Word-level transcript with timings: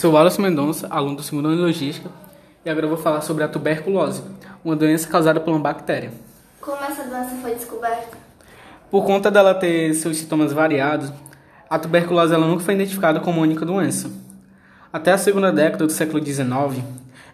Sou 0.00 0.12
Wallace 0.12 0.40
Mendonça, 0.40 0.86
aluno 0.88 1.16
do 1.16 1.22
segundo 1.22 1.48
ano 1.48 1.56
de 1.58 1.62
Logística, 1.62 2.08
e 2.64 2.70
agora 2.70 2.86
eu 2.86 2.88
vou 2.88 2.96
falar 2.96 3.20
sobre 3.20 3.44
a 3.44 3.48
tuberculose, 3.48 4.22
uma 4.64 4.74
doença 4.74 5.06
causada 5.06 5.38
por 5.38 5.50
uma 5.50 5.60
bactéria. 5.60 6.10
Como 6.58 6.82
essa 6.82 7.04
doença 7.04 7.36
foi 7.42 7.54
descoberta? 7.54 8.16
Por 8.90 9.04
conta 9.04 9.30
dela 9.30 9.54
ter 9.54 9.92
seus 9.92 10.16
sintomas 10.16 10.54
variados, 10.54 11.12
a 11.68 11.78
tuberculose 11.78 12.32
ela 12.32 12.46
nunca 12.46 12.64
foi 12.64 12.72
identificada 12.72 13.20
como 13.20 13.42
única 13.42 13.66
doença. 13.66 14.10
Até 14.90 15.12
a 15.12 15.18
segunda 15.18 15.52
década 15.52 15.86
do 15.86 15.92
século 15.92 16.24
XIX, 16.24 16.82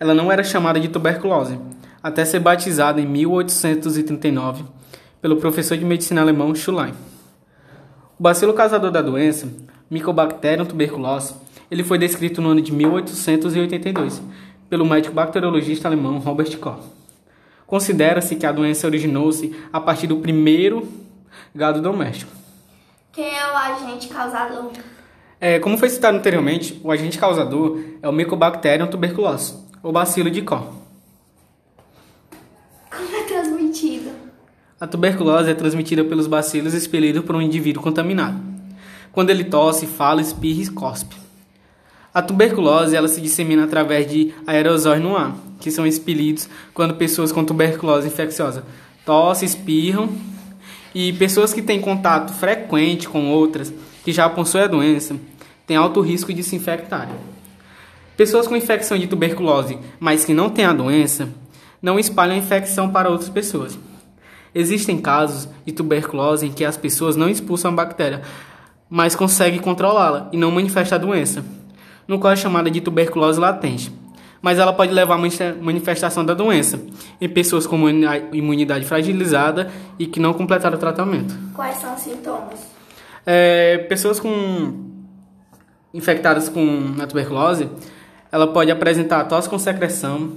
ela 0.00 0.14
não 0.14 0.32
era 0.32 0.42
chamada 0.42 0.80
de 0.80 0.88
tuberculose, 0.88 1.60
até 2.02 2.24
ser 2.24 2.40
batizada 2.40 2.98
em 2.98 3.04
1839 3.04 4.64
pelo 5.20 5.36
professor 5.36 5.76
de 5.76 5.84
medicina 5.84 6.22
alemão 6.22 6.54
Schlein. 6.54 6.94
O 8.18 8.22
bacilo 8.22 8.54
causador 8.54 8.90
da 8.90 9.02
doença, 9.02 9.48
Mycobacterium 9.90 10.64
tuberculose, 10.64 11.43
ele 11.74 11.82
foi 11.82 11.98
descrito 11.98 12.40
no 12.40 12.50
ano 12.50 12.60
de 12.60 12.72
1882 12.72 14.22
pelo 14.70 14.86
médico 14.86 15.12
bacteriologista 15.12 15.88
alemão 15.88 16.18
Robert 16.18 16.56
Koch. 16.58 16.78
Considera-se 17.66 18.36
que 18.36 18.46
a 18.46 18.52
doença 18.52 18.86
originou-se 18.86 19.52
a 19.72 19.80
partir 19.80 20.06
do 20.06 20.18
primeiro 20.18 20.86
gado 21.52 21.82
doméstico. 21.82 22.30
Quem 23.12 23.26
é 23.26 23.52
o 23.52 23.56
agente 23.56 24.06
causador? 24.06 24.70
É, 25.40 25.58
como 25.58 25.76
foi 25.76 25.90
citado 25.90 26.16
anteriormente, 26.16 26.80
o 26.84 26.92
agente 26.92 27.18
causador 27.18 27.80
é 28.00 28.08
o 28.08 28.12
Mycobacterium 28.12 28.86
tuberculose, 28.86 29.54
ou 29.82 29.90
bacilo 29.90 30.30
de 30.30 30.42
Koch. 30.42 30.68
Como 32.88 33.16
é 33.16 33.22
transmitido? 33.24 34.10
A 34.80 34.86
tuberculose 34.86 35.50
é 35.50 35.54
transmitida 35.54 36.04
pelos 36.04 36.28
bacilos 36.28 36.72
expelidos 36.72 37.24
por 37.24 37.34
um 37.34 37.42
indivíduo 37.42 37.82
contaminado, 37.82 38.40
quando 39.10 39.30
ele 39.30 39.42
tosse, 39.42 39.88
fala, 39.88 40.20
espirra 40.20 40.62
e 40.62 40.68
cospe. 40.68 41.23
A 42.14 42.22
tuberculose 42.22 42.94
ela 42.94 43.08
se 43.08 43.20
dissemina 43.20 43.64
através 43.64 44.08
de 44.08 44.32
aerosóis 44.46 45.02
no 45.02 45.16
ar, 45.16 45.36
que 45.58 45.68
são 45.68 45.84
expelidos 45.84 46.48
quando 46.72 46.94
pessoas 46.94 47.32
com 47.32 47.44
tuberculose 47.44 48.06
infecciosa 48.06 48.64
tossem, 49.04 49.46
espirram, 49.46 50.08
e 50.94 51.12
pessoas 51.14 51.52
que 51.52 51.60
têm 51.60 51.80
contato 51.80 52.32
frequente 52.32 53.08
com 53.08 53.32
outras 53.32 53.74
que 54.04 54.12
já 54.12 54.30
possuem 54.30 54.62
a 54.62 54.68
doença 54.68 55.16
têm 55.66 55.76
alto 55.76 56.00
risco 56.00 56.32
de 56.32 56.44
se 56.44 56.54
infectarem. 56.54 57.16
Pessoas 58.16 58.46
com 58.46 58.54
infecção 58.54 58.96
de 58.96 59.08
tuberculose, 59.08 59.76
mas 59.98 60.24
que 60.24 60.32
não 60.32 60.48
têm 60.48 60.66
a 60.66 60.72
doença, 60.72 61.28
não 61.82 61.98
espalham 61.98 62.36
a 62.36 62.38
infecção 62.38 62.90
para 62.90 63.10
outras 63.10 63.28
pessoas. 63.28 63.76
Existem 64.54 64.98
casos 64.98 65.48
de 65.66 65.72
tuberculose 65.72 66.46
em 66.46 66.52
que 66.52 66.64
as 66.64 66.76
pessoas 66.76 67.16
não 67.16 67.28
expulsam 67.28 67.72
a 67.72 67.74
bactéria, 67.74 68.22
mas 68.88 69.16
conseguem 69.16 69.58
controlá-la 69.58 70.28
e 70.32 70.36
não 70.36 70.52
manifestam 70.52 70.96
a 70.96 71.00
doença 71.00 71.44
no 72.06 72.18
qual 72.18 72.32
é 72.32 72.36
chamada 72.36 72.70
de 72.70 72.80
tuberculose 72.80 73.40
latente, 73.40 73.92
mas 74.42 74.58
ela 74.58 74.72
pode 74.72 74.92
levar 74.92 75.14
à 75.14 75.18
manifestação 75.60 76.24
da 76.24 76.34
doença 76.34 76.80
em 77.20 77.28
pessoas 77.28 77.66
com 77.66 77.88
imunidade 78.32 78.84
fragilizada 78.84 79.70
e 79.98 80.06
que 80.06 80.20
não 80.20 80.34
completaram 80.34 80.76
o 80.76 80.80
tratamento. 80.80 81.34
Quais 81.54 81.76
são 81.78 81.94
os 81.94 82.00
sintomas? 82.00 82.60
É, 83.26 83.78
pessoas 83.88 84.20
com 84.20 84.92
infectadas 85.94 86.48
com 86.48 86.94
a 87.00 87.06
tuberculose, 87.06 87.70
ela 88.30 88.48
pode 88.48 88.70
apresentar 88.70 89.24
tosse 89.24 89.48
com 89.48 89.58
secreção, 89.58 90.32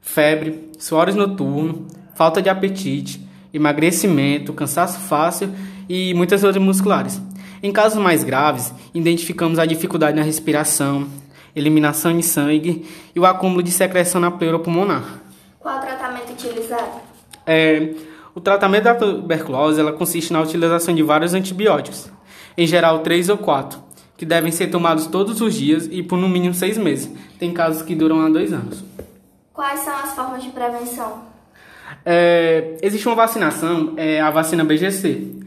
febre, 0.00 0.70
suores 0.78 1.14
noturno, 1.14 1.88
falta 2.14 2.40
de 2.40 2.48
apetite, 2.48 3.20
emagrecimento, 3.52 4.52
cansaço 4.52 5.00
fácil 5.00 5.50
e 5.88 6.14
muitas 6.14 6.44
outras 6.44 6.62
musculares. 6.62 7.20
Em 7.62 7.70
casos 7.70 8.02
mais 8.02 8.24
graves, 8.24 8.74
identificamos 8.92 9.56
a 9.56 9.64
dificuldade 9.64 10.16
na 10.16 10.24
respiração, 10.24 11.06
eliminação 11.54 12.16
de 12.16 12.24
sangue 12.24 12.84
e 13.14 13.20
o 13.20 13.24
acúmulo 13.24 13.62
de 13.62 13.70
secreção 13.70 14.20
na 14.20 14.32
pleura 14.32 14.58
pulmonar. 14.58 15.20
Qual 15.60 15.78
o 15.78 15.80
tratamento 15.80 16.32
utilizado? 16.32 17.00
É, 17.46 17.94
o 18.34 18.40
tratamento 18.40 18.82
da 18.82 18.96
tuberculose 18.96 19.78
ela 19.78 19.92
consiste 19.92 20.32
na 20.32 20.40
utilização 20.40 20.92
de 20.92 21.04
vários 21.04 21.34
antibióticos, 21.34 22.10
em 22.58 22.66
geral 22.66 22.98
três 22.98 23.28
ou 23.28 23.38
quatro, 23.38 23.78
que 24.16 24.26
devem 24.26 24.50
ser 24.50 24.66
tomados 24.66 25.06
todos 25.06 25.40
os 25.40 25.54
dias 25.54 25.88
e 25.88 26.02
por 26.02 26.18
no 26.18 26.28
mínimo 26.28 26.54
seis 26.54 26.76
meses. 26.76 27.08
Tem 27.38 27.52
casos 27.52 27.82
que 27.82 27.94
duram 27.94 28.20
há 28.22 28.28
dois 28.28 28.52
anos. 28.52 28.82
Quais 29.52 29.78
são 29.80 29.94
as 29.94 30.12
formas 30.14 30.42
de 30.42 30.48
prevenção? 30.48 31.30
É, 32.04 32.76
existe 32.82 33.06
uma 33.06 33.14
vacinação, 33.14 33.92
é 33.96 34.20
a 34.20 34.30
vacina 34.30 34.64
BGC, 34.64 35.41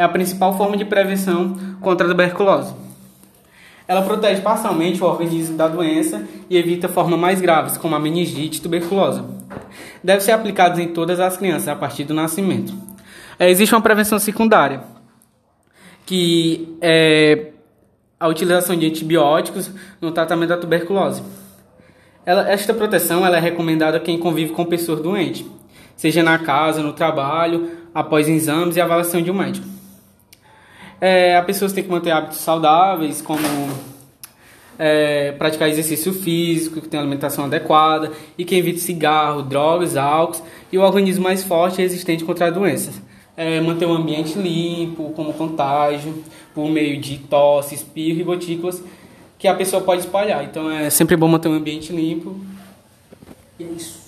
é 0.00 0.02
a 0.02 0.08
principal 0.08 0.56
forma 0.56 0.78
de 0.78 0.84
prevenção 0.86 1.54
contra 1.78 2.06
a 2.06 2.10
tuberculose. 2.10 2.74
Ela 3.86 4.00
protege 4.00 4.40
parcialmente 4.40 5.02
o 5.02 5.06
organismo 5.06 5.58
da 5.58 5.68
doença 5.68 6.26
e 6.48 6.56
evita 6.56 6.88
formas 6.88 7.20
mais 7.20 7.38
graves, 7.38 7.76
como 7.76 7.94
a 7.94 8.00
meningite 8.00 8.60
e 8.60 8.62
tuberculose. 8.62 9.22
Deve 10.02 10.22
ser 10.22 10.32
aplicada 10.32 10.80
em 10.80 10.88
todas 10.88 11.20
as 11.20 11.36
crianças 11.36 11.68
a 11.68 11.76
partir 11.76 12.04
do 12.04 12.14
nascimento. 12.14 12.72
É, 13.38 13.50
existe 13.50 13.74
uma 13.74 13.82
prevenção 13.82 14.18
secundária, 14.18 14.80
que 16.06 16.78
é 16.80 17.48
a 18.18 18.26
utilização 18.26 18.74
de 18.76 18.86
antibióticos 18.86 19.70
no 20.00 20.12
tratamento 20.12 20.48
da 20.48 20.56
tuberculose. 20.56 21.22
Ela, 22.24 22.50
esta 22.50 22.72
proteção 22.72 23.26
ela 23.26 23.36
é 23.36 23.40
recomendada 23.40 23.98
a 23.98 24.00
quem 24.00 24.18
convive 24.18 24.52
com 24.52 24.64
pessoas 24.64 25.02
doentes, 25.02 25.44
seja 25.94 26.22
na 26.22 26.38
casa, 26.38 26.82
no 26.82 26.94
trabalho, 26.94 27.70
após 27.94 28.30
exames 28.30 28.76
e 28.76 28.80
avaliação 28.80 29.20
de 29.20 29.30
um 29.30 29.34
médico. 29.34 29.79
É, 31.00 31.36
a 31.36 31.42
pessoa 31.42 31.70
tem 31.70 31.82
que 31.82 31.90
manter 31.90 32.10
hábitos 32.10 32.38
saudáveis, 32.38 33.22
como 33.22 33.40
é, 34.78 35.32
praticar 35.32 35.68
exercício 35.68 36.12
físico, 36.12 36.80
que 36.80 36.88
tem 36.88 37.00
alimentação 37.00 37.44
adequada 37.46 38.12
e 38.36 38.44
que 38.44 38.54
evite 38.54 38.80
cigarro, 38.80 39.42
drogas, 39.42 39.96
álcool 39.96 40.44
e 40.70 40.78
o 40.78 40.82
organismo 40.82 41.24
mais 41.24 41.42
forte 41.42 41.78
e 41.78 41.82
resistente 41.82 42.24
contra 42.24 42.50
doenças. 42.50 43.00
É, 43.36 43.60
manter 43.60 43.86
o 43.86 43.92
ambiente 43.92 44.38
limpo, 44.38 45.12
como 45.16 45.32
contágio, 45.32 46.22
por 46.54 46.68
meio 46.68 47.00
de 47.00 47.18
tosse, 47.18 47.74
espirro 47.74 48.20
e 48.20 48.24
gotículas 48.24 48.82
que 49.38 49.48
a 49.48 49.54
pessoa 49.54 49.82
pode 49.82 50.02
espalhar. 50.02 50.44
Então 50.44 50.70
é 50.70 50.90
sempre 50.90 51.16
bom 51.16 51.26
manter 51.26 51.48
o 51.48 51.52
ambiente 51.52 51.92
limpo. 51.92 52.38
E 53.58 53.64
é 53.64 53.66
isso. 53.66 53.99